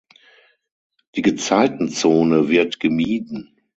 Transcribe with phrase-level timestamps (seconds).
[1.13, 3.55] Die Gezeitenzone wird gemieden.